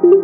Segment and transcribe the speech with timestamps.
[0.00, 0.16] Welkom.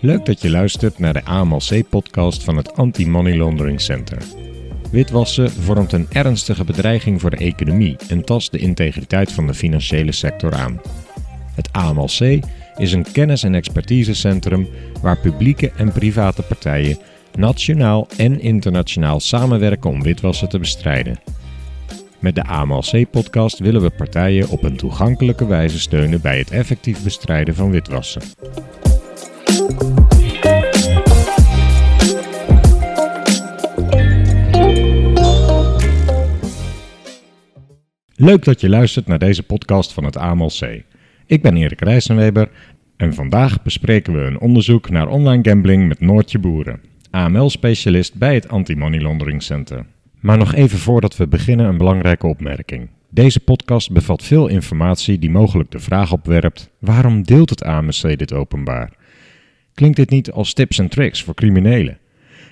[0.00, 4.22] Leuk dat je luistert naar de AMLC-podcast van het Anti-Money Laundering Center.
[4.90, 10.12] Witwassen vormt een ernstige bedreiging voor de economie en tast de integriteit van de financiële
[10.12, 10.80] sector aan.
[11.80, 12.44] AMLC
[12.76, 14.68] is een kennis- en expertisecentrum
[15.02, 16.98] waar publieke en private partijen
[17.34, 21.20] nationaal en internationaal samenwerken om witwassen te bestrijden.
[22.18, 27.54] Met de AMLC-podcast willen we partijen op een toegankelijke wijze steunen bij het effectief bestrijden
[27.54, 28.22] van witwassen.
[38.14, 40.82] Leuk dat je luistert naar deze podcast van het AMLC.
[41.30, 42.50] Ik ben Erik Rijssenweber
[42.96, 46.80] en vandaag bespreken we een onderzoek naar online gambling met Noortje Boeren,
[47.10, 49.86] AML-specialist bij het Anti-Money Laundering Center.
[50.20, 52.88] Maar nog even voordat we beginnen een belangrijke opmerking.
[53.10, 58.32] Deze podcast bevat veel informatie die mogelijk de vraag opwerpt: waarom deelt het AMC dit
[58.32, 58.92] openbaar?
[59.74, 61.98] Klinkt dit niet als tips en tricks voor criminelen?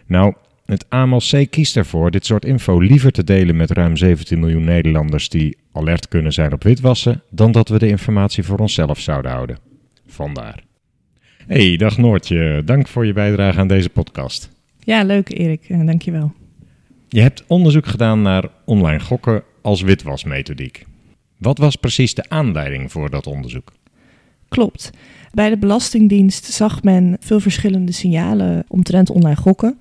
[0.07, 4.65] Nou, het AMLC kiest ervoor dit soort info liever te delen met ruim 17 miljoen
[4.65, 9.31] Nederlanders die alert kunnen zijn op witwassen, dan dat we de informatie voor onszelf zouden
[9.31, 9.59] houden.
[10.07, 10.63] Vandaar.
[11.47, 12.63] Hey, dag Noortje.
[12.65, 14.51] Dank voor je bijdrage aan deze podcast.
[14.79, 15.69] Ja, leuk Erik.
[15.69, 16.33] Eh, dankjewel.
[17.09, 20.85] Je hebt onderzoek gedaan naar online gokken als witwasmethodiek.
[21.37, 23.73] Wat was precies de aanleiding voor dat onderzoek?
[24.49, 24.91] Klopt.
[25.33, 29.79] Bij de Belastingdienst zag men veel verschillende signalen omtrent online gokken.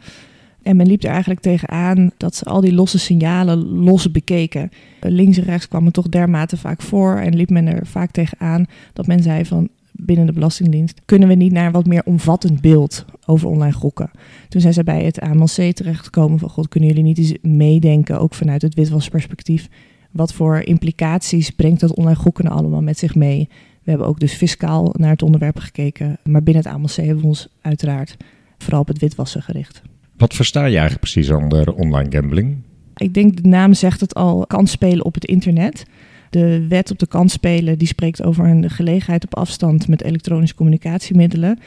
[0.68, 4.70] En men liep er eigenlijk tegenaan dat ze al die losse signalen los bekeken.
[5.02, 8.66] Links en rechts kwam het toch dermate vaak voor en liep men er vaak tegenaan
[8.94, 12.62] dat men zei van binnen de Belastingdienst kunnen we niet naar een wat meer omvattend
[12.62, 14.12] beeld over online gokken.
[14.50, 18.34] Toen zijn ze bij het AMLC terechtgekomen van god kunnen jullie niet eens meedenken, ook
[18.34, 19.68] vanuit het witwasperspectief.
[20.12, 23.50] Wat voor implicaties brengt dat online gokken nou allemaal met zich mee?
[23.84, 27.28] We hebben ook dus fiscaal naar het onderwerp gekeken, maar binnen het AMLC hebben we
[27.28, 28.18] ons uiteraard
[28.58, 29.82] vooral op het witwassen gericht.
[30.18, 32.58] Wat versta je eigenlijk precies onder online gambling?
[32.96, 35.86] Ik denk de naam zegt het al, kansspelen op het internet.
[36.30, 41.60] De wet op de kansspelen die spreekt over een gelegenheid op afstand met elektronische communicatiemiddelen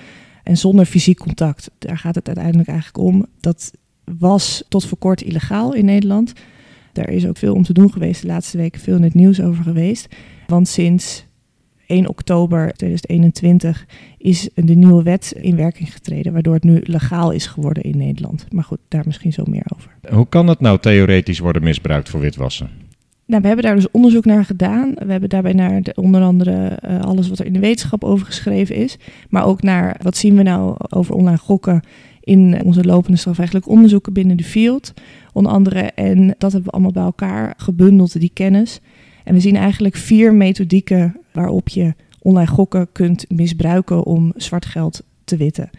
[0.43, 1.71] en zonder fysiek contact.
[1.79, 3.27] Daar gaat het uiteindelijk eigenlijk om.
[3.41, 3.73] Dat
[4.19, 6.33] was tot voor kort illegaal in Nederland.
[6.93, 9.41] Daar is ook veel om te doen geweest de laatste weken, veel in het nieuws
[9.41, 10.09] over geweest.
[10.47, 11.27] Want sinds
[11.91, 13.87] 1 oktober 2021
[14.19, 18.47] is de nieuwe wet in werking getreden, waardoor het nu legaal is geworden in Nederland.
[18.53, 19.91] Maar goed, daar misschien zo meer over.
[20.11, 22.71] Hoe kan het nou theoretisch worden misbruikt voor witwassen?
[23.27, 24.95] Nou, we hebben daar dus onderzoek naar gedaan.
[24.95, 28.27] We hebben daarbij naar de, onder andere uh, alles wat er in de wetenschap over
[28.27, 28.97] geschreven is.
[29.29, 31.81] Maar ook naar wat zien we nou over online gokken
[32.21, 34.93] in onze lopende strafrechtelijk onderzoeken binnen de field.
[35.33, 35.81] Onder andere.
[35.81, 38.81] En dat hebben we allemaal bij elkaar gebundeld, die kennis.
[39.31, 45.03] En we zien eigenlijk vier methodieken waarop je online gokken kunt misbruiken om zwart geld
[45.25, 45.71] te witten.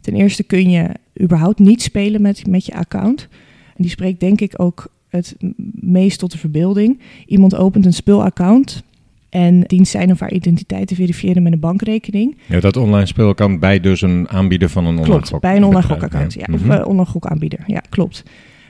[0.00, 0.88] Ten eerste kun je
[1.22, 3.28] überhaupt niet spelen met, met je account.
[3.66, 5.36] En die spreekt denk ik ook het
[5.80, 7.00] meest tot de verbeelding.
[7.26, 8.82] Iemand opent een speelaccount
[9.28, 12.36] en dient zijn of haar identiteit te verifiëren met een bankrekening.
[12.48, 15.40] Ja, dat online speelaccount bij dus een aanbieder van een online klopt, gok.
[15.40, 16.46] bij een online gokaccount, ja.
[16.52, 16.82] Of Mhm.
[16.82, 18.22] online gokaanbieder, ja, klopt.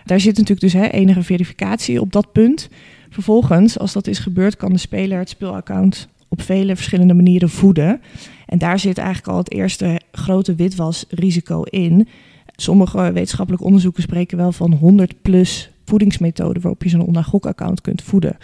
[0.04, 2.68] Daar zit natuurlijk dus hè, enige verificatie op dat punt.
[3.16, 8.00] Vervolgens, als dat is gebeurd, kan de speler het speelaccount op vele verschillende manieren voeden.
[8.46, 12.08] En daar zit eigenlijk al het eerste grote witwasrisico in.
[12.56, 18.02] Sommige wetenschappelijke onderzoeken spreken wel van 100 plus voedingsmethoden waarop je zo'n online gokaccount kunt
[18.02, 18.36] voeden.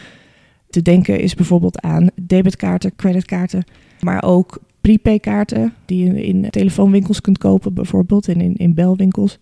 [0.70, 3.64] Te denken is bijvoorbeeld aan debitkaarten, creditkaarten,
[4.00, 9.38] maar ook prepaykaarten die je in telefoonwinkels kunt kopen bijvoorbeeld en in, in belwinkels.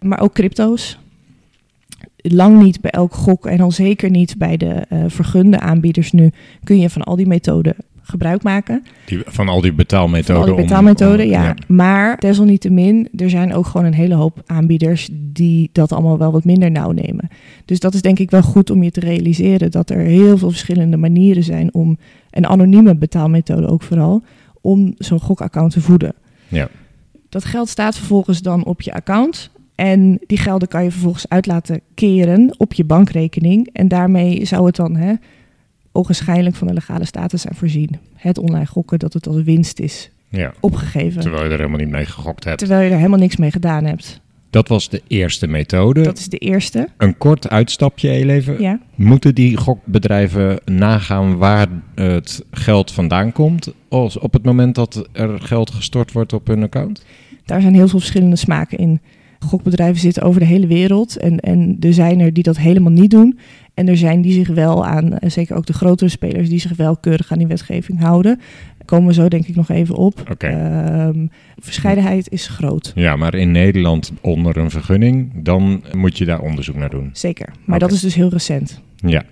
[0.00, 0.98] Maar ook crypto's.
[2.22, 6.30] Lang niet bij elk gok en al zeker niet bij de uh, vergunde aanbieders nu
[6.64, 8.84] kun je van al die methoden gebruik maken.
[9.06, 10.42] Die, van al die betaalmethoden.
[10.42, 11.44] Van al die betaalmethoden, om, om, ja.
[11.44, 11.54] ja.
[11.66, 16.44] Maar desalniettemin, er zijn ook gewoon een hele hoop aanbieders die dat allemaal wel wat
[16.44, 17.28] minder nauw nemen.
[17.64, 20.50] Dus dat is denk ik wel goed om je te realiseren dat er heel veel
[20.50, 21.98] verschillende manieren zijn om,
[22.30, 24.22] een anonieme betaalmethode ook vooral,
[24.60, 26.14] om zo'n gokaccount te voeden.
[26.48, 26.68] Ja.
[27.28, 29.50] Dat geld staat vervolgens dan op je account.
[29.74, 33.68] En die gelden kan je vervolgens uit laten keren op je bankrekening.
[33.72, 35.14] En daarmee zou het dan hè,
[35.92, 37.98] ogenschijnlijk van de legale status zijn voorzien.
[38.14, 40.52] Het online gokken, dat het als winst is ja.
[40.60, 41.20] opgegeven.
[41.20, 42.58] Terwijl je er helemaal niet mee gegokt hebt.
[42.58, 44.20] Terwijl je er helemaal niks mee gedaan hebt.
[44.50, 46.02] Dat was de eerste methode.
[46.02, 46.88] Dat is de eerste.
[46.96, 48.60] Een kort uitstapje, even.
[48.60, 48.80] Ja.
[48.94, 55.40] Moeten die gokbedrijven nagaan waar het geld vandaan komt als op het moment dat er
[55.40, 57.04] geld gestort wordt op hun account?
[57.44, 59.00] Daar zijn heel veel verschillende smaken in.
[59.42, 63.10] Gokbedrijven zitten over de hele wereld en, en er zijn er die dat helemaal niet
[63.10, 63.38] doen.
[63.74, 66.76] En er zijn die zich wel aan, eh, zeker ook de grotere spelers, die zich
[66.76, 68.40] wel keurig aan die wetgeving houden.
[68.84, 70.26] Komen we zo denk ik nog even op.
[70.30, 70.46] Oké.
[70.46, 71.26] Ehm,
[71.58, 72.92] verscheidenheid is groot.
[72.94, 77.10] Ja, maar in Nederland onder een vergunning, dan moet je daar onderzoek naar doen.
[77.12, 77.52] Zeker.
[77.64, 78.80] Maar dat is dus heel recent.
[78.96, 79.22] Ja.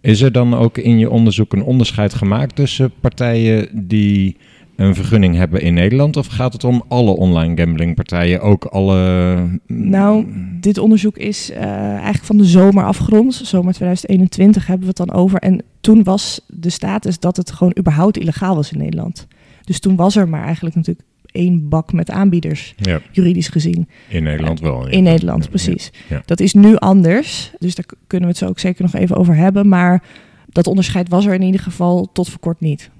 [0.00, 4.36] Is er dan ook in je onderzoek een onderscheid gemaakt tussen partijen die
[4.80, 6.16] een vergunning hebben in Nederland?
[6.16, 9.36] Of gaat het om alle online gamblingpartijen, ook alle...
[9.66, 10.26] Nou,
[10.60, 11.62] dit onderzoek is eh,
[11.92, 13.34] eigenlijk van de zomer afgerond.
[13.34, 15.38] Zomer 2021 hebben we het dan over.
[15.38, 19.26] En toen was de status dat het gewoon überhaupt illegaal was in Nederland.
[19.64, 23.88] Dus toen was er maar eigenlijk natuurlijk één bak met aanbieders, Ja, juridisch gezien.
[24.08, 24.88] in Nederland wel.
[24.88, 25.92] In Nederland, precies.
[26.08, 26.22] ja.
[26.24, 27.52] Dat is nu anders.
[27.58, 29.68] Dus daar kunnen we het zo ook zeker nog even over hebben.
[29.68, 30.02] Maar
[30.48, 32.90] dat onderscheid was er in ieder geval tot voor kort niet.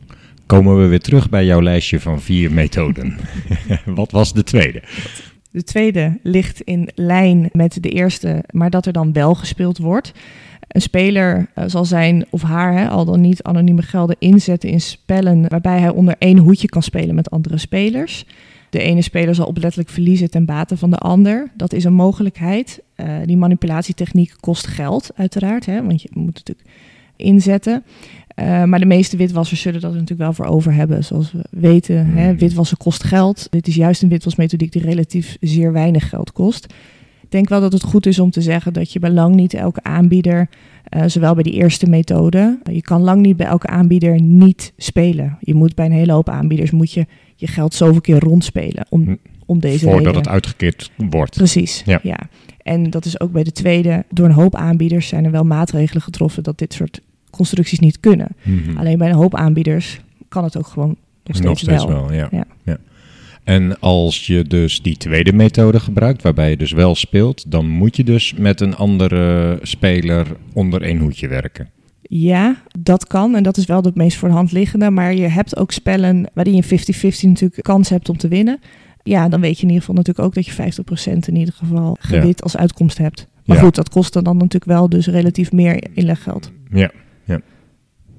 [0.50, 3.16] Komen we weer terug bij jouw lijstje van vier methoden.
[4.00, 4.82] Wat was de tweede?
[5.50, 10.12] De tweede ligt in lijn met de eerste, maar dat er dan wel gespeeld wordt.
[10.68, 14.80] Een speler eh, zal zijn of haar, hè, al dan niet anonieme gelden, inzetten in
[14.80, 18.24] spellen waarbij hij onder één hoedje kan spelen met andere spelers.
[18.70, 21.50] De ene speler zal oplettelijk verliezen ten bate van de ander.
[21.56, 22.82] Dat is een mogelijkheid.
[22.94, 26.68] Eh, die manipulatietechniek kost geld, uiteraard, hè, want je moet natuurlijk
[27.16, 27.84] inzetten.
[28.40, 31.04] Eh, maar de meeste witwassers zullen dat er natuurlijk wel voor over hebben.
[31.04, 32.36] Zoals we weten, hè, Mhm.
[32.38, 33.46] witwassen kost geld.
[33.50, 36.64] Dit is juist een witwasmethodiek die relatief zeer weinig geld kost.
[37.22, 39.54] Ik denk wel dat het goed is om te zeggen dat je bij lang niet
[39.54, 40.48] elke aanbieder,
[40.84, 45.36] eh, zowel bij die eerste methode, je kan lang niet bij elke aanbieder niet spelen.
[45.40, 49.02] Je moet bij een hele hoop aanbieders moet je je geld zoveel keer rondspelen om,
[49.04, 49.14] Hm.
[49.46, 50.16] om deze Voordat reden.
[50.20, 51.36] het uitgekeerd wordt.
[51.36, 52.00] Precies, Ja.
[52.02, 52.18] ja.
[52.62, 54.04] En dat is ook bij de tweede.
[54.10, 57.00] Door een hoop aanbieders zijn er wel maatregelen getroffen dat dit soort
[57.30, 58.28] constructies niet kunnen.
[58.42, 58.76] Mhm.
[58.78, 61.94] Alleen bij een hoop aanbieders kan het ook gewoon nog steeds, Nog steeds wel.
[62.06, 62.28] wel, ja.
[62.30, 62.44] Ja.
[62.64, 62.76] ja.
[63.44, 67.96] En als je dus die tweede methode gebruikt, waarbij je dus wel speelt, dan moet
[67.96, 71.68] je dus met een andere speler onder één hoedje werken.
[72.02, 73.34] Ja, dat kan.
[73.34, 74.90] En dat is wel het meest voor de hand liggende.
[74.90, 78.58] Maar je hebt ook spellen waarin je 50-50 natuurlijk kans hebt om te winnen.
[79.02, 81.96] Ja, dan weet je in ieder geval natuurlijk ook dat je 50% in ieder geval
[82.00, 83.26] gewit als uitkomst hebt.
[83.44, 83.62] Maar Ja.
[83.62, 86.50] goed, dat kost dan natuurlijk wel dus relatief meer inleggeld.
[86.70, 86.90] Ja.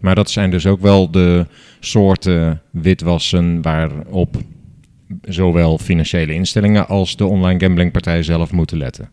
[0.01, 1.45] Maar dat zijn dus ook wel de
[1.79, 4.37] soorten witwassen waarop
[5.21, 9.11] zowel financiële instellingen als de online gamblingpartijen zelf moeten letten.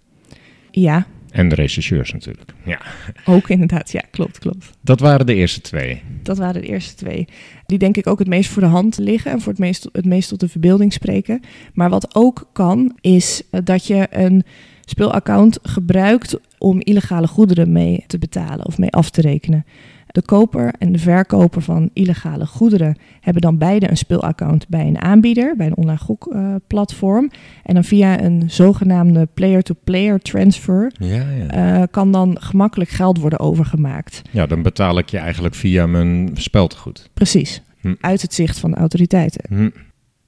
[0.70, 2.52] Ja, En de rechercheurs natuurlijk.
[2.64, 2.80] Ja.
[3.24, 3.92] ook inderdaad.
[3.92, 4.70] Ja, klopt, klopt.
[4.80, 6.02] Dat waren de eerste twee.
[6.22, 7.28] Dat waren de eerste twee.
[7.66, 10.04] Die denk ik ook het meest voor de hand liggen en voor het meest, het
[10.04, 11.40] meest tot de verbeelding spreken.
[11.72, 14.44] Maar wat ook kan, is eh, dat je een
[14.84, 19.64] speelaccount gebruikt om illegale goederen mee te betalen of mee af te rekenen.
[20.08, 24.98] De koper en de verkoper van illegale goederen hebben dan beide een speelaccount bij een
[25.00, 27.30] aanbieder, bij een online gokplatform.
[27.64, 31.46] en dan via een zogenaamde player-to-player transfer Ja, ja.
[31.80, 34.22] eh, kan dan gemakkelijk geld worden overgemaakt.
[34.30, 37.10] ja, dan betaal ik je eigenlijk via mijn speltegoed.
[37.14, 37.94] Precies, Hm.
[38.00, 39.44] uit het zicht van de autoriteiten.
[39.48, 39.70] Hm.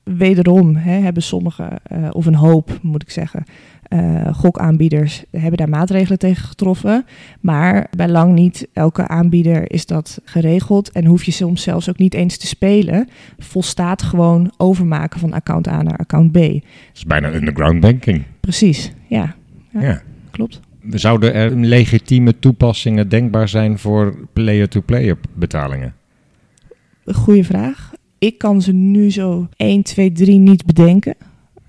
[0.05, 3.44] Wederom hè, hebben sommigen, eh, of een hoop moet ik zeggen,
[3.91, 7.05] eh, gokaanbieders hebben daar maatregelen tegen getroffen.
[7.41, 10.91] Maar bij lang niet elke aanbieder is dat geregeld.
[10.91, 13.09] En hoef je soms zelfs ook niet eens te spelen.
[13.39, 16.35] Volstaat gewoon overmaken van account A naar account B.
[16.35, 16.63] Dat
[16.95, 18.23] is bijna underground banking.
[18.41, 19.35] Precies, ja,
[19.73, 19.81] Ja.
[19.81, 20.03] Ja.
[20.31, 20.61] klopt.
[20.91, 25.95] Zouden er legitieme toepassingen denkbaar zijn voor player-to-player betalingen?
[27.05, 27.93] Goeie vraag.
[28.19, 31.14] Ik kan ze nu zo 1, 2, 3 niet bedenken.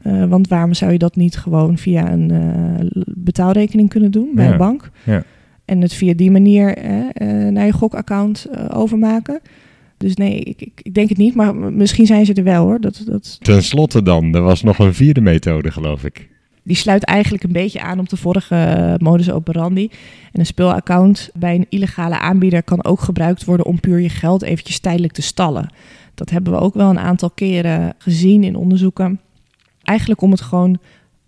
[0.03, 4.45] Eh, want waarom zou je dat niet gewoon via een eh, betaalrekening kunnen doen bij
[4.45, 4.89] Ja, een bank?
[5.03, 5.23] ja.
[5.65, 9.39] En het via die manier eh, naar je gokaccount overmaken.
[9.97, 11.35] Dus nee, ik, ik, denk het niet.
[11.35, 12.79] Maar misschien zijn ze er wel hoor.
[12.79, 16.29] Dat, dat, Ten slotte dan, er was nog een vierde methode geloof ik.
[16.63, 19.89] die sluit eigenlijk een beetje aan op de vorige modus operandi.
[20.31, 24.41] En een speelaccount bij een illegale aanbieder kan ook gebruikt worden om puur je geld
[24.41, 25.69] eventjes tijdelijk te stallen.
[26.15, 29.19] Dat hebben we ook wel een aantal keren gezien in onderzoeken.
[29.83, 30.79] Eigenlijk om het gewoon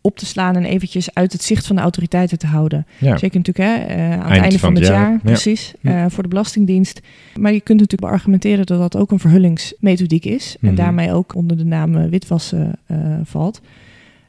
[0.02, 2.86] op te slaan en eventjes uit het zicht van de autoriteiten te houden.
[3.00, 3.18] Ja.
[3.18, 5.20] Zeker natuurlijk hè, eh, aan het einde van, het jaar, ja.
[5.24, 6.04] precies, Ja.
[6.04, 7.02] eh, voor de Belastingdienst.
[7.40, 10.56] Maar je kunt natuurlijk beargumenteren dat dat ook een verhullingsmethodiek is.
[10.62, 10.76] En Mhm.
[10.76, 12.72] daarmee ook onder de naam eh, witwassen
[13.24, 13.62] valt.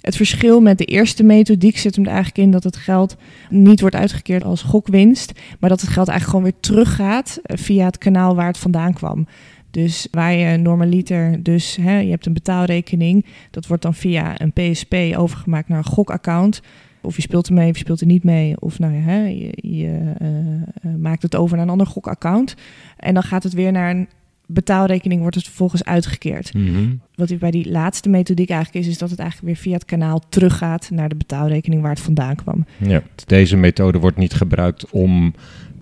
[0.01, 3.17] Het verschil met de eerste methodiek zit hem er eigenlijk in dat het geld
[3.51, 7.99] niet wordt uitgekeerd als gokwinst, maar dat het geld eigenlijk gewoon weer teruggaat via het
[7.99, 9.27] kanaal waar het vandaan kwam.
[9.75, 14.53] Dus waar je normaliter, dus hè, je hebt een betaalrekening, dat wordt dan via een
[14.53, 16.63] PSP overgemaakt naar een gokaccount.
[17.03, 18.61] Of je speelt er mee, of je speelt er niet mee.
[18.61, 22.55] Of nou ja, hè, je, je eh, eh, maakt het over naar een ander gokaccount.
[22.97, 24.09] En dan gaat het weer naar een
[24.47, 26.55] betaalrekening wordt het vervolgens uitgekeerd.
[26.55, 26.95] Mhm.
[27.15, 29.85] Wat hier bij die laatste methodiek eigenlijk is, is dat het eigenlijk weer via het
[29.85, 32.67] kanaal teruggaat naar de betaalrekening waar het vandaan kwam.
[32.77, 33.03] Ja.
[33.27, 35.35] Deze methode wordt niet gebruikt om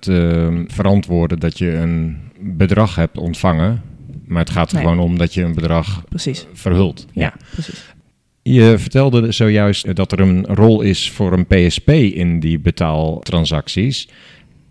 [0.02, 3.82] te verantwoorden dat je een bedrag hebt ontvangen.
[4.26, 4.84] Maar het gaat er Nee.
[4.84, 6.46] gewoon om dat je een bedrag Precies.
[6.52, 7.06] verhult.
[7.12, 7.94] Ja, precies.
[8.42, 14.08] Je vertelde zojuist dat er een rol is voor een PSP in die betaaltransacties.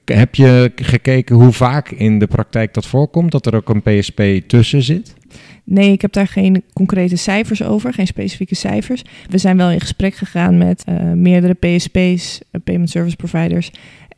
[0.05, 4.21] Heb je gekeken hoe vaak in de praktijk dat voorkomt, dat er ook een PSP
[4.47, 5.15] tussen zit?
[5.63, 9.01] Nee, ik heb daar geen concrete cijfers over, geen specifieke cijfers.
[9.29, 13.71] We zijn wel in gesprek gegaan met eh, meerdere PSP's, eh, Payment Service Providers,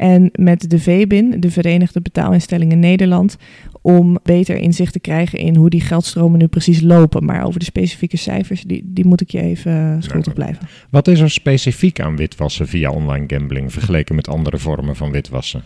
[0.03, 3.37] en met de VBIN, de Verenigde Betaalinstellingen Nederland,
[3.81, 7.25] om beter inzicht te krijgen in hoe die geldstromen nu precies lopen.
[7.25, 10.67] Maar over de specifieke cijfers, die, die moet ik je even eh, schuldig blijven.
[10.89, 15.63] Wat is er specifiek aan witwassen via online gambling vergeleken met andere vormen van witwassen?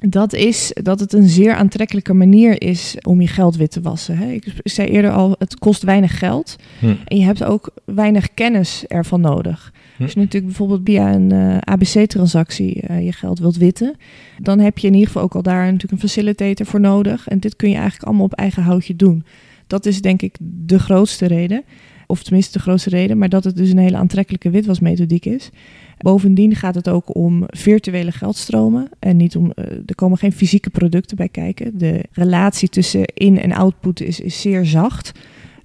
[0.00, 4.16] Dat is dat het een zeer aantrekkelijke manier is om je geld wit te wassen.
[4.16, 4.30] Hè.
[4.30, 6.56] Ik zei eerder al, het kost weinig geld.
[6.78, 6.94] Hm.
[7.04, 9.72] En je hebt ook weinig kennis ervan nodig.
[10.02, 10.08] Hm.
[10.08, 13.96] Als je natuurlijk bijvoorbeeld via een eh, ABC-transactie eh, je geld wilt witten,
[14.38, 17.28] dan heb je in ieder geval ook al daar natuurlijk een facilitator voor nodig.
[17.28, 19.24] En dit kun je eigenlijk allemaal op eigen houtje doen.
[19.66, 21.62] Dat is denk ik de grootste reden.
[22.06, 25.50] Of tenminste de grootste reden, maar dat het dus een hele aantrekkelijke witwasmethodiek is.
[25.98, 28.88] Bovendien gaat het ook om virtuele geldstromen.
[28.98, 31.78] En niet om, eh, er komen geen fysieke producten bij kijken.
[31.78, 35.12] De relatie tussen in- en output is, is zeer zacht.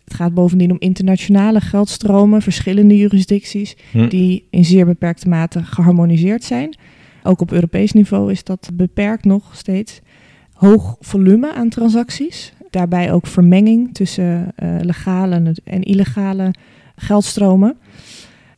[0.07, 4.07] Het gaat bovendien om internationale geldstromen, verschillende jurisdicties, Hm.
[4.07, 6.75] die in zeer beperkte mate geharmoniseerd zijn.
[7.23, 10.01] Ook op Europees niveau is dat beperkt nog steeds.
[10.53, 12.53] Hoog volume aan transacties.
[12.69, 16.53] Daarbij ook vermenging tussen eh, legale en illegale
[16.95, 17.75] geldstromen.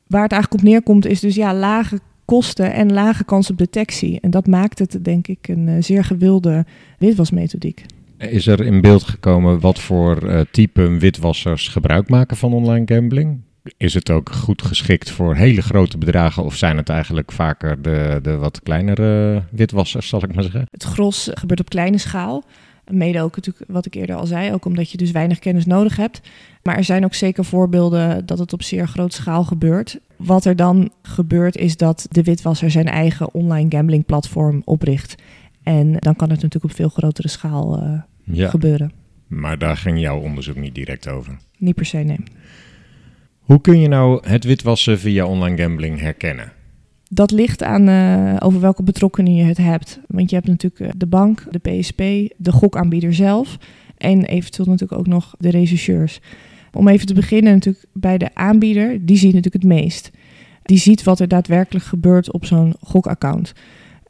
[0.08, 4.20] Waar het eigenlijk op neerkomt is dus ja, lage kosten en lage kans op detectie.
[4.22, 6.66] En dat maakt het denk ik een eh, zeer gewilde
[6.98, 7.86] witwasmethodiek.
[8.20, 13.42] Is er in beeld gekomen wat voor eh, type witwassers gebruik maken van online gambling?
[13.78, 18.20] Is het ook goed geschikt voor hele grote bedragen of zijn het eigenlijk vaker de,
[18.22, 20.68] de wat kleinere witwassers, zal ik maar zeggen?
[20.72, 22.44] Het gros gebeurt op kleine schaal.
[22.92, 25.96] Mede ook natuurlijk wat ik eerder al zei, ook omdat je dus weinig kennis nodig
[25.96, 26.22] hebt.
[26.64, 30.00] Maar er zijn ook zeker voorbeelden dat het op zeer grote schaal gebeurt.
[30.16, 35.16] Wat er dan gebeurt is dat de witwasser zijn eigen online gambling platform opricht.
[35.70, 38.92] En dan kan het natuurlijk op veel grotere schaal eh, Ja, gebeuren.
[39.28, 41.38] maar daar ging jouw onderzoek niet direct over.
[41.58, 42.20] Niet per se, nee.
[43.40, 46.52] Hoe kun je nou het witwassen via online gambling herkennen?
[47.10, 50.00] Dat ligt aan eh, over welke betrokkenen je het hebt.
[50.08, 51.98] Want je hebt natuurlijk eh, de bank, de PSP,
[52.38, 53.58] de gokaanbieder zelf
[53.98, 56.20] en eventueel natuurlijk ook nog de rechercheurs.
[56.74, 60.12] Om even te beginnen natuurlijk bij de aanbieder, die ziet natuurlijk het meest.
[60.64, 63.54] Die ziet wat er daadwerkelijk gebeurt op zo'n gokaccount.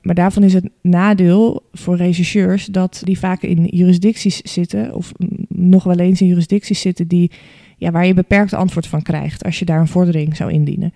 [0.02, 5.12] Maar daarvan is het nadeel voor rechercheurs dat die vaak in jurisdicties zitten, of
[5.48, 7.32] nog wel eens in jurisdicties zitten, die,
[7.78, 10.94] ja, waar je beperkt antwoord van krijgt als je daar een vordering zou indienen.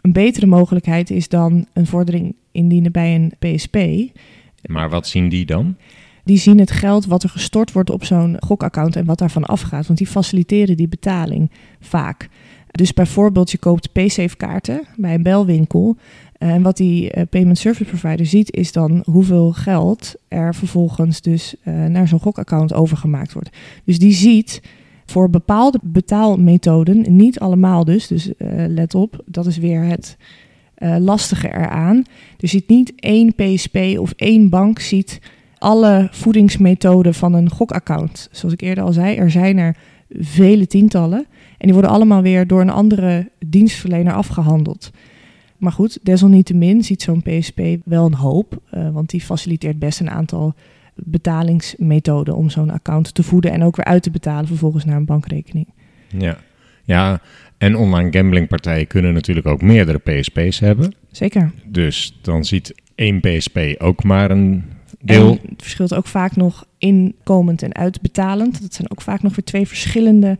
[0.00, 3.76] Een betere mogelijkheid is dan een vordering indienen bij een PSP.
[4.66, 5.76] Maar wat zien die dan?
[6.24, 9.86] Die zien het geld wat er gestort wordt op zo'n gokaccount en wat daarvan afgaat.
[9.86, 12.28] Want die faciliteren die betaling vaak.
[12.70, 15.96] Dus bijvoorbeeld je koopt PaySafe kaarten bij een belwinkel.
[16.38, 21.54] En wat die eh, payment service provider ziet is dan hoeveel geld er vervolgens dus
[21.62, 23.50] eh, naar zo'n gokaccount overgemaakt wordt.
[23.84, 24.62] Dus die ziet
[25.04, 30.16] voor bepaalde betaalmethoden, niet allemaal dus, dus eh, let op, dat is weer het
[30.98, 32.04] lastige eraan.
[32.40, 35.20] Er ziet niet één PSP of één bank ziet
[35.58, 38.28] alle voedingsmethoden van een gokaccount.
[38.30, 39.76] Zoals ik eerder al zei, er zijn er
[40.10, 41.26] vele tientallen.
[41.58, 44.90] En die worden allemaal weer door een andere dienstverlener afgehandeld.
[45.58, 48.60] Maar goed, desalniettemin ziet zo'n PSP wel een hoop.
[48.70, 50.54] eh, want die faciliteert best een aantal
[50.94, 55.04] betalingsmethoden om zo'n account te voeden en ook weer uit te betalen vervolgens naar een
[55.04, 55.66] bankrekening.
[56.08, 56.38] Ja.
[56.84, 57.20] ja,
[57.58, 60.94] en online gamblingpartijen kunnen natuurlijk ook meerdere PSP's hebben.
[61.10, 61.52] Zeker.
[61.66, 64.64] Dus dan ziet één PSP ook maar een
[65.00, 65.30] deel.
[65.30, 68.62] En het verschilt ook vaak nog inkomend en uitbetalend.
[68.62, 70.38] Dat zijn ook vaak nog weer twee verschillende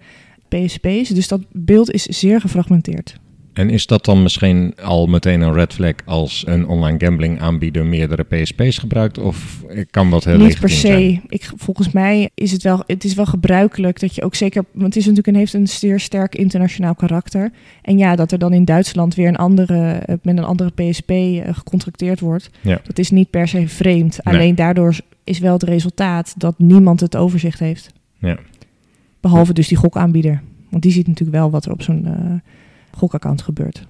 [0.49, 1.08] PSP's.
[1.08, 3.18] Dus dat beeld is zeer gefragmenteerd.
[3.56, 7.86] En is dat dan misschien al meteen een red flag als een online gambling aanbieder
[7.86, 9.18] meerdere PSP's gebruikt?
[9.18, 11.12] Of kan dat heel Niet per zijn?
[11.14, 11.20] se.
[11.28, 14.84] Ik, volgens mij is het wel, het is wel gebruikelijk dat je ook zeker, want
[14.86, 17.50] het is natuurlijk een, heeft een zeer sterk internationaal karakter.
[17.82, 21.10] En ja, dat er dan in Duitsland weer een andere, eh, met een andere PSP
[21.10, 22.80] eh, gecontracteerd wordt, Ja.
[22.84, 24.18] dat is niet per se vreemd.
[24.25, 24.34] Nee.
[24.34, 24.94] Alleen daardoor
[25.25, 27.92] is wel het resultaat dat niemand het overzicht heeft.
[28.18, 28.38] Ja.
[29.20, 30.42] Behalve dus die gokaanbieder.
[30.70, 32.52] Want die ziet natuurlijk wel wat er op zo'n eh,
[32.97, 33.87] gokaccount gebeurt.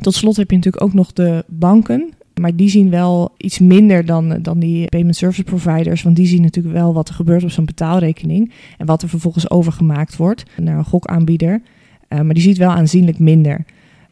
[0.00, 2.14] Tot slot heb je natuurlijk ook nog de banken.
[2.40, 6.02] Maar die zien wel iets minder dan, dan die payment service providers.
[6.02, 8.52] Want die zien natuurlijk wel wat er gebeurt op zo'n betaalrekening.
[8.78, 11.62] En wat er vervolgens overgemaakt wordt naar een gokaanbieder.
[12.08, 13.64] Uh, maar die ziet wel aanzienlijk minder.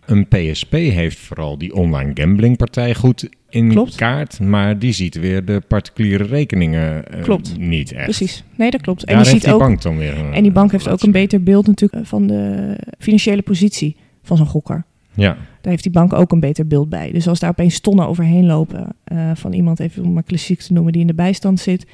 [0.09, 3.95] Een PSP heeft vooral die online gamblingpartij goed in klopt.
[3.95, 7.59] kaart, maar die ziet weer de particuliere rekeningen uh, klopt.
[7.59, 8.05] niet echt.
[8.05, 9.07] Precies, nee dat klopt.
[9.07, 11.03] Daar en die ziet die ook, bank dan weer een, En die bank heeft ook
[11.03, 14.85] een beter beeld natuurlijk van de financiële positie van zo'n gokker.
[15.15, 15.37] Ja.
[15.61, 17.13] Daar heeft die bank ook een beter beeld bij.
[17.13, 20.73] Dus als daar opeens tonnen overheen lopen uh, van iemand, even om maar klassiek te
[20.73, 21.87] noemen, die in de bijstand zit,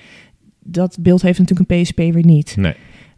[0.62, 2.56] dat beeld heeft natuurlijk een PSP weer niet.
[2.56, 2.74] Nee.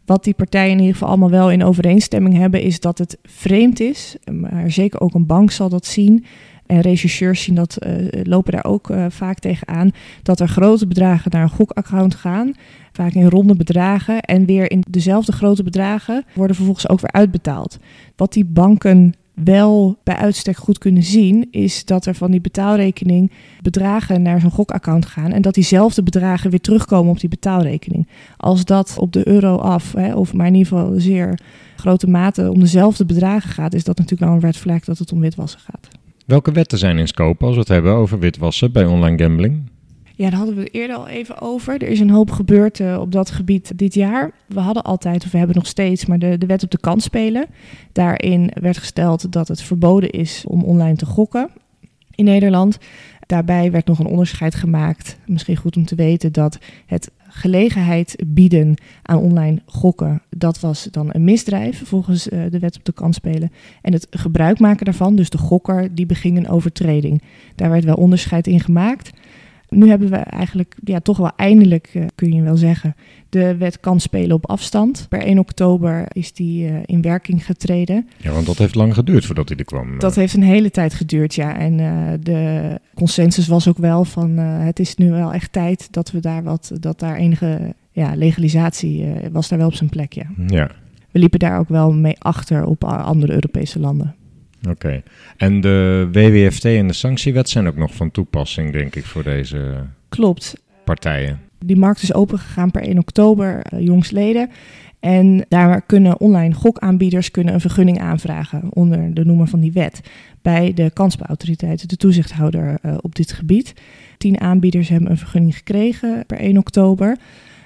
[0.07, 3.79] Wat die partijen in ieder geval allemaal wel in overeenstemming hebben, is dat het vreemd
[3.79, 4.15] is.
[4.31, 6.25] Maar zeker ook een bank zal dat zien.
[6.65, 9.91] En rechercheurs zien dat, uh, lopen daar ook uh, vaak tegenaan.
[10.23, 12.53] Dat er grote bedragen naar een gokaccount gaan.
[12.91, 14.21] Vaak in ronde bedragen.
[14.21, 17.77] En weer in dezelfde grote bedragen worden vervolgens ook weer uitbetaald.
[18.15, 23.31] Wat die banken wel bij uitstek goed kunnen zien, is dat er van die betaalrekening
[23.61, 28.07] bedragen naar zo'n gokaccount gaan en dat diezelfde bedragen weer terugkomen op die betaalrekening.
[28.37, 31.39] Als dat op de euro af, hè, of maar in ieder geval zeer
[31.75, 35.11] grote mate om dezelfde bedragen gaat, is dat natuurlijk wel een red flag dat het
[35.11, 35.87] om witwassen gaat.
[36.25, 39.61] Welke wetten zijn in scope als we het hebben over witwassen bij online gambling?
[40.17, 41.73] Ja, daar hadden we het eerder al even over.
[41.73, 44.31] Er is een hoop gebeurd uh, op dat gebied dit jaar.
[44.47, 47.03] We hadden altijd, of we hebben nog steeds, maar de, de wet op de kans
[47.03, 47.45] spelen.
[47.91, 51.49] Daarin werd gesteld dat het verboden is om online te gokken
[52.15, 52.77] in Nederland.
[53.25, 55.17] Daarbij werd nog een onderscheid gemaakt.
[55.25, 61.09] Misschien goed om te weten dat het gelegenheid bieden aan online gokken, dat was dan
[61.11, 63.51] een misdrijf volgens uh, de wet op de kans spelen.
[63.81, 67.21] En het gebruik maken daarvan, dus de gokker, die beging een overtreding.
[67.55, 69.11] Daar werd wel onderscheid in gemaakt.
[69.69, 72.95] Nu hebben we eigenlijk ja, toch wel eindelijk, uh, kun je wel zeggen,
[73.29, 75.05] de wet kan spelen op afstand.
[75.09, 78.07] Per 1 oktober is die uh, in werking getreden.
[78.17, 79.99] Ja, want dat heeft lang geduurd voordat hij er kwam.
[79.99, 81.57] Dat heeft een hele tijd geduurd, ja.
[81.57, 86.11] En uh, de consensus was ook wel van het is nu wel echt tijd dat
[86.11, 90.25] we daar wat, dat daar enige ja, legalisatie was daar wel op zijn plek, ja.
[90.47, 90.71] Ja.
[91.11, 94.15] We liepen daar ook wel mee achter op andere Europese landen.
[94.61, 94.69] Oké.
[94.69, 95.03] Okay.
[95.37, 99.75] En de WWFT en de sanctiewet zijn ook nog van toepassing, denk ik, voor deze
[100.09, 100.53] Klopt.
[100.83, 101.39] partijen.
[101.59, 104.49] Die markt is opengegaan per 1 oktober, uh, jongstleden.
[104.99, 110.01] En daar kunnen online gokaanbieders kunnen een vergunning aanvragen onder de noemer van die wet.
[110.41, 113.73] Bij de kansspelautoriteit, de toezichthouder uh, op dit gebied.
[114.17, 117.17] Tien aanbieders hebben een vergunning gekregen per 1 oktober.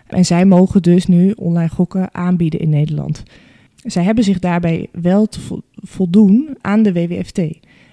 [0.07, 3.23] En zij mogen dus nu online gokken aanbieden in Nederland.
[3.83, 5.39] Zij hebben zich daarbij wel te
[5.73, 7.41] voldoen aan de WWFT.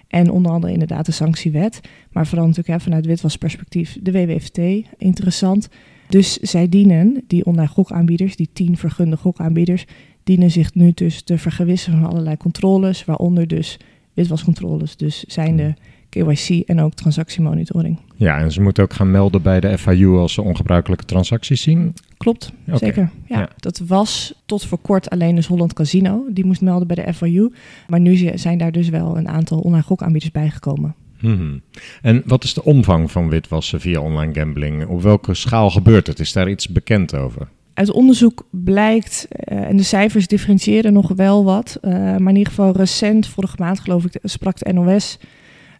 [0.08, 1.80] En onder andere inderdaad de sanctiewet.
[2.12, 4.58] Maar vooral natuurlijk vanuit witwasperspectief de WWFT.
[4.98, 5.68] Interessant.
[6.08, 9.84] Dus zij dienen, die online gokaanbieders, die tien vergunde gokaanbieders,
[10.24, 13.76] dienen zich nu dus te vergewissen van allerlei controles, waaronder dus
[14.14, 14.96] witwascontroles.
[14.96, 15.74] Dus zijn de
[16.08, 17.98] KYC en ook transactiemonitoring.
[18.16, 21.94] Ja, en ze moeten ook gaan melden bij de FIU als ze ongebruikelijke transacties zien.
[22.16, 22.78] Klopt, okay.
[22.78, 23.10] zeker.
[23.26, 26.24] Ja, ja, Dat was tot voor kort alleen dus Holland Casino.
[26.30, 27.52] Die moest melden bij de FIU.
[27.88, 30.94] Maar nu zijn daar dus wel een aantal online gokaanbieders bijgekomen.
[31.18, 31.60] Hmm.
[32.02, 34.86] En wat is de omvang van witwassen via online gambling?
[34.86, 36.20] Op welke schaal gebeurt het?
[36.20, 37.48] Is daar iets bekend over?
[37.74, 42.52] Uit onderzoek blijkt, uh, en de cijfers differentiëren nog wel wat, uh, maar in ieder
[42.52, 45.18] geval recent, vorige maand geloof ik, sprak de NOS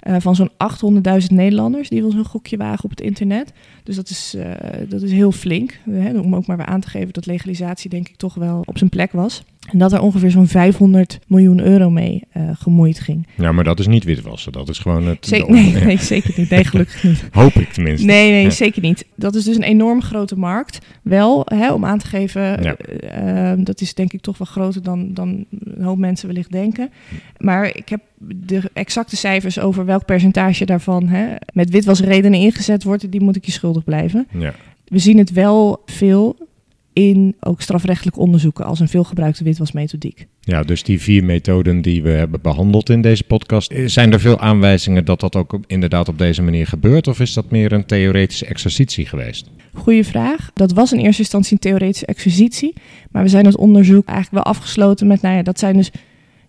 [0.03, 3.53] uh, van zo'n 800.000 Nederlanders die wil zo'n gokje wagen op het internet.
[3.83, 4.51] Dus dat is, uh,
[4.89, 5.79] dat is heel flink.
[5.91, 8.79] Hè, om ook maar weer aan te geven dat legalisatie denk ik toch wel op
[8.79, 9.43] zijn plek was.
[9.71, 13.27] En dat er ongeveer zo'n 500 miljoen euro mee uh, gemoeid ging.
[13.35, 14.53] Ja, maar dat is niet witwassen.
[14.53, 15.27] Dat is gewoon het...
[15.27, 16.51] Zeker, nee, nee, zeker niet.
[16.51, 17.29] Nee, gelukkig niet.
[17.33, 18.07] Hoop ik tenminste.
[18.07, 18.51] Nee, nee, ja.
[18.51, 19.07] zeker niet.
[19.15, 20.79] Dat is dus een enorm grote markt.
[21.03, 22.77] Wel, hè, om aan te geven, ja.
[23.57, 26.91] uh, dat is denk ik toch wel groter dan, dan een hoop mensen wellicht denken.
[27.39, 33.11] Maar ik heb de exacte cijfers over welk percentage daarvan hè, met witwasredenen ingezet wordt,
[33.11, 34.27] die moet ik je schuldig blijven.
[34.39, 34.55] Ja.
[34.85, 36.37] We zien het wel veel
[36.99, 40.27] in ook strafrechtelijk onderzoeken als een veelgebruikte witwasmethodiek.
[40.41, 44.39] Ja, dus die vier methoden die we hebben behandeld in deze podcast, zijn er veel
[44.39, 47.07] aanwijzingen dat dat ook inderdaad op deze manier gebeurt?
[47.09, 49.51] Of is dat meer een theoretische exercitie geweest?
[49.75, 50.51] Goeie vraag.
[50.55, 52.75] Dat was in eerste instantie een theoretische exercitie,
[53.11, 55.91] maar we zijn het onderzoek eigenlijk wel afgesloten met, nou ja, dat zijn dus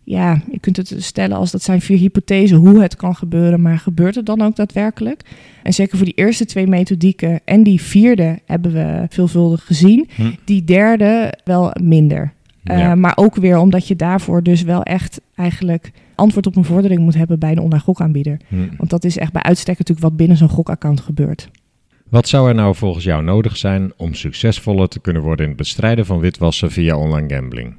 [0.10, 3.78] ja, je kunt het stellen als dat zijn vier hypothesen hoe het kan gebeuren, maar
[3.78, 5.22] gebeurt het dan ook daadwerkelijk?
[5.64, 10.10] En zeker voor die eerste twee methodieken en die vierde hebben we veelvuldig gezien.
[10.16, 10.32] Hm.
[10.44, 12.34] Die derde wel minder.
[12.64, 12.92] Ja.
[12.92, 17.02] Uh, maar ook weer omdat je daarvoor dus wel echt eigenlijk antwoord op een vordering
[17.02, 18.40] moet hebben bij een online gokaanbieder.
[18.48, 18.56] Hm.
[18.78, 21.50] Want dat is echt bij uitstek natuurlijk wat binnen zo'n gokaccount gebeurt.
[22.10, 25.62] Wat zou er nou volgens jou nodig zijn om succesvoller te kunnen worden in het
[25.62, 27.76] bestrijden van witwassen via online gambling?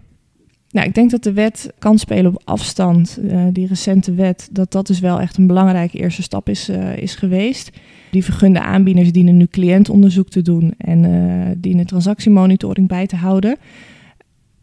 [0.70, 4.72] Nou, ik denk dat de wet kan spelen op afstand, uh, die recente wet, dat
[4.72, 7.70] dat dus wel echt een belangrijke eerste stap is, uh, is geweest.
[8.10, 13.56] Die vergunde aanbieders dienen nu cliëntonderzoek te doen en uh, dienen transactiemonitoring bij te houden.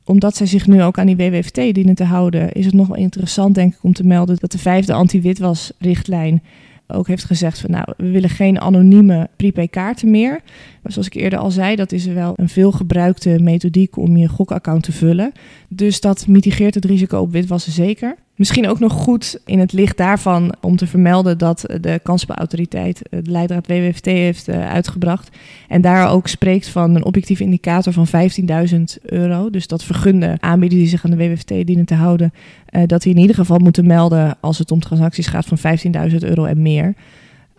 [0.04, 2.98] Omdat zij zich nu ook aan die WWFT dienen te houden, is het nog wel
[2.98, 6.44] interessant, denk ik, om te melden dat de vijfde anti-witwasrichtlijn
[6.88, 10.42] ook heeft gezegd van nou, we willen geen anonieme prepaid kaarten meer.
[10.82, 14.84] Maar zoals ik eerder al zei, dat is wel een veelgebruikte methodiek om je gokaccount
[14.84, 15.32] te vullen.
[15.68, 18.16] Dus dat mitigeert het risico op witwassen zeker.
[18.38, 23.32] Misschien ook nog goed in het licht daarvan om te vermelden dat de kansspelautoriteit de
[23.32, 25.30] leidraad WWFT heeft uh, uitgebracht.
[25.68, 29.50] En daar ook spreekt van een objectieve indicator van 15.000 euro.
[29.50, 32.34] Dus dat vergunde aanbieders die zich aan de WWFT dienen te houden,
[32.72, 35.78] uh, dat die in ieder geval moeten melden als het om transacties gaat van
[36.12, 36.94] 15.000 euro en meer.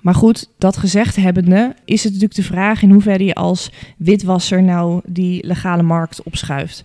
[0.00, 4.62] Maar goed, dat gezegd hebbende, is het natuurlijk de vraag in hoeverre je als witwasser
[4.62, 6.84] nou die legale markt opschuift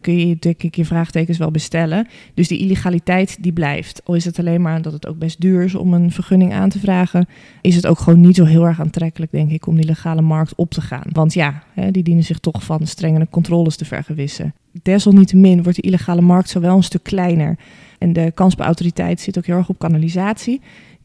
[0.00, 2.08] kun je denk ik je vraagtekens wel bestellen.
[2.34, 4.00] Dus die illegaliteit die blijft.
[4.04, 6.68] Al is het alleen maar dat het ook best duur is om een vergunning aan
[6.68, 7.28] te vragen,
[7.60, 10.54] is het ook gewoon niet zo heel erg aantrekkelijk, denk ik, om die legale markt
[10.54, 11.06] op te gaan.
[11.12, 14.54] Want ja, hè, die dienen zich toch van strengere controles te vergewissen.
[14.82, 17.58] Desalniettemin wordt de illegale markt zo wel een stuk kleiner.
[17.98, 20.60] En de kansbeautoriteit zit ook heel erg op kanalisatie.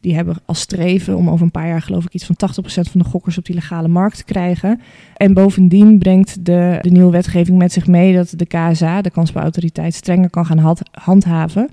[0.05, 3.01] Die hebben als streven om over een paar jaar geloof ik iets van 80% van
[3.01, 4.81] de gokkers op die legale markt te krijgen.
[5.17, 9.93] En bovendien brengt de, de nieuwe wetgeving met zich mee dat de KSA, de kansspelautoriteit,
[9.93, 11.69] strenger kan gaan handhaven.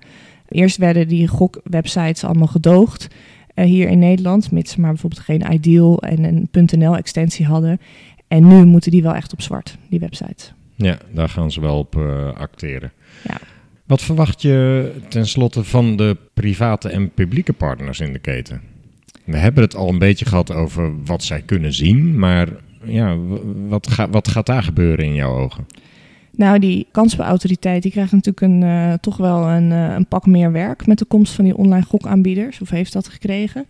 [0.49, 3.09] Eerst werden die gokwebsites allemaal gedoogd
[3.55, 7.81] uh, hier in Nederland, mits ze maar bijvoorbeeld geen Ideal en een .nl-extensie hadden.
[8.29, 10.53] En nu moeten die wel echt op zwart, die websites.
[10.75, 12.93] Ja, daar gaan ze wel op uh, acteren.
[13.29, 13.37] Ja.
[13.87, 18.61] Wat verwacht je tenslotte van de private en publieke partners in de keten?
[19.25, 22.49] We hebben het al een beetje gehad over wat zij kunnen zien, maar
[22.85, 23.17] ja,
[23.69, 25.67] wat, wat gaat daar gebeuren in jouw ogen?
[26.37, 30.53] Nou, die kansbeautoriteit die krijgt natuurlijk een, uh, toch wel een, uh, een pak meer
[30.53, 33.67] werk met de komst van die online gokaanbieders, of heeft dat gekregen.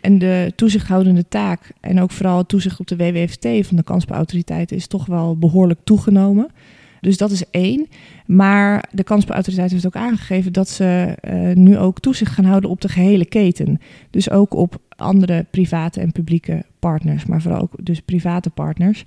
[0.00, 4.72] En de toezichthoudende taak en ook vooral het toezicht op de WWFT van de kansbeautoriteit
[4.72, 6.50] is toch wel behoorlijk toegenomen.
[7.04, 7.86] Dus dat is één.
[8.26, 12.80] Maar de kansbeautoriteit heeft ook aangegeven dat ze uh, nu ook toezicht gaan houden op
[12.80, 13.80] de gehele keten.
[14.10, 19.04] Dus ook op andere private en publieke partners, maar vooral ook dus private partners.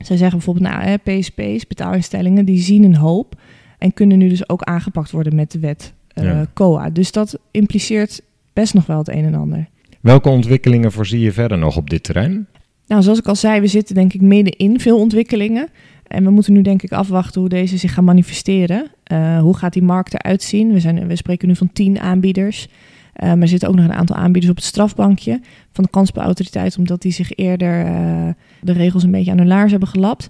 [0.00, 3.40] Zij zeggen bijvoorbeeld, nou, hè, PSP's, betaalinstellingen, die zien een hoop
[3.78, 6.46] en kunnen nu dus ook aangepakt worden met de wet uh, ja.
[6.54, 6.90] COA.
[6.90, 9.68] Dus dat impliceert best nog wel het een en ander.
[10.00, 12.46] Welke ontwikkelingen voorzie je verder nog op dit terrein?
[12.86, 15.68] Nou, zoals ik al zei, we zitten denk ik midden in veel ontwikkelingen.
[16.14, 18.90] En we moeten nu denk ik afwachten hoe deze zich gaan manifesteren.
[19.12, 20.72] Uh, hoe gaat die markt eruit zien?
[20.72, 22.68] We, zijn, we spreken nu van tien aanbieders.
[23.22, 25.40] Uh, maar er zitten ook nog een aantal aanbieders op het strafbankje
[25.72, 28.28] van de kansspelautoriteit, omdat die zich eerder uh,
[28.60, 30.28] de regels een beetje aan hun laars hebben gelapt.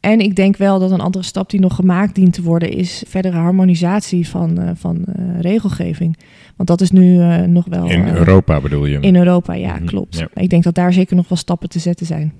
[0.00, 3.02] En ik denk wel dat een andere stap die nog gemaakt dient te worden, is
[3.06, 5.04] verdere harmonisatie van, uh, van
[5.40, 6.18] regelgeving.
[6.56, 7.90] Want dat is nu nog wel.
[7.90, 9.00] In Europa bedoel je?
[9.00, 9.86] In Europa, ja, mm -hmm.
[9.86, 10.18] klopt.
[10.18, 10.28] Ja.
[10.34, 12.32] Ik denk dat daar zeker nog wel stappen te zetten zijn.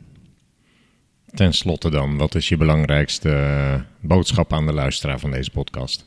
[1.34, 6.04] Ten slotte dan, wat is je belangrijkste boodschap aan de luisteraar van deze podcast?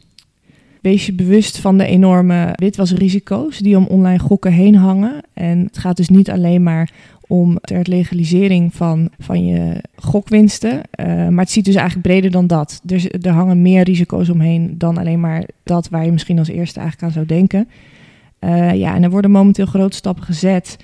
[0.82, 5.22] Wees je bewust van de enorme witwasrisico's die om online gokken heen hangen.
[5.34, 6.92] En het gaat dus niet alleen maar
[7.28, 10.74] om ter legalisering van, van je gokwinsten.
[10.74, 12.80] Uh, maar het ziet dus eigenlijk breder dan dat.
[12.84, 16.80] Dus er hangen meer risico's omheen dan alleen maar dat waar je misschien als eerste
[16.80, 17.70] eigenlijk aan zou denken.
[18.40, 20.78] Uh, ja, en er worden momenteel grote stappen gezet.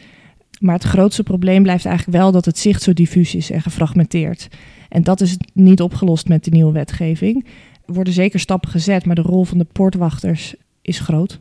[0.60, 4.48] Maar het grootste probleem blijft eigenlijk wel dat het zicht zo diffuus is en gefragmenteerd.
[4.90, 7.46] En dat is niet opgelost met de nieuwe wetgeving.
[7.86, 11.40] Er worden zeker stappen gezet, maar de rol van de poortwachters is groot.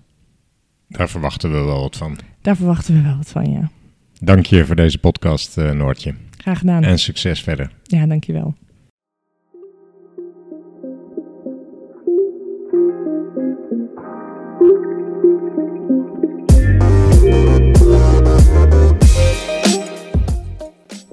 [0.88, 2.18] Daar verwachten we wel wat van.
[2.40, 3.70] Daar verwachten we wel wat van, ja.
[4.20, 6.14] Dank je voor deze podcast, uh, Noortje.
[6.36, 6.82] Graag gedaan.
[6.82, 7.70] En succes verder.
[7.82, 8.24] Ja, dank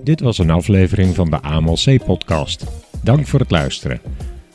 [0.04, 2.66] Dit was een aflevering van de AMLC-podcast.
[3.02, 4.02] Dank voor het luisteren.